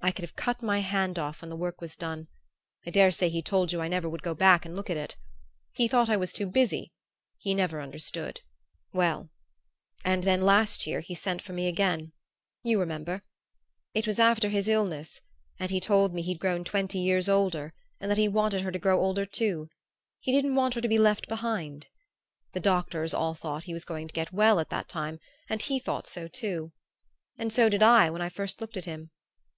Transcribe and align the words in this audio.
I 0.00 0.12
could 0.12 0.22
have 0.22 0.34
cut 0.34 0.62
my 0.62 0.78
hand 0.78 1.18
off 1.18 1.42
when 1.42 1.50
the 1.50 1.54
work 1.54 1.82
was 1.82 1.94
done 1.94 2.28
I 2.86 2.90
daresay 2.90 3.28
he 3.28 3.42
told 3.42 3.70
you 3.70 3.82
I 3.82 3.88
never 3.88 4.08
would 4.08 4.22
go 4.22 4.32
back 4.32 4.64
and 4.64 4.74
look 4.74 4.88
at 4.88 4.96
it. 4.96 5.18
He 5.72 5.86
thought 5.86 6.08
I 6.08 6.16
was 6.16 6.32
too 6.32 6.46
busy 6.46 6.94
he 7.36 7.54
never 7.54 7.82
understood.... 7.82 8.40
"Well 8.94 9.28
and 10.06 10.24
then 10.24 10.40
last 10.40 10.86
year 10.86 11.00
he 11.00 11.14
sent 11.14 11.42
for 11.42 11.52
me 11.52 11.66
again 11.68 12.12
you 12.62 12.80
remember. 12.80 13.22
It 13.92 14.06
was 14.06 14.18
after 14.18 14.48
his 14.48 14.68
illness, 14.68 15.20
and 15.58 15.70
he 15.70 15.80
told 15.80 16.14
me 16.14 16.22
he'd 16.22 16.40
grown 16.40 16.64
twenty 16.64 17.00
years 17.00 17.28
older 17.28 17.74
and 18.00 18.10
that 18.10 18.16
he 18.16 18.26
wanted 18.26 18.62
her 18.62 18.72
to 18.72 18.78
grow 18.78 18.98
older 19.02 19.26
too 19.26 19.68
he 20.18 20.32
didn't 20.32 20.54
want 20.54 20.76
her 20.76 20.80
to 20.80 20.88
be 20.88 20.96
left 20.98 21.28
behind. 21.28 21.88
The 22.54 22.60
doctors 22.60 23.12
all 23.12 23.34
thought 23.34 23.64
he 23.64 23.74
was 23.74 23.84
going 23.84 24.08
to 24.08 24.14
get 24.14 24.32
well 24.32 24.60
at 24.60 24.70
that 24.70 24.88
time, 24.88 25.18
and 25.46 25.60
he 25.60 25.78
thought 25.78 26.06
so 26.06 26.26
too; 26.26 26.72
and 27.36 27.52
so 27.52 27.68
did 27.68 27.82
I 27.82 28.08
when 28.08 28.22
I 28.22 28.30
first 28.30 28.62
looked 28.62 28.78
at 28.78 28.86
him. 28.86 29.10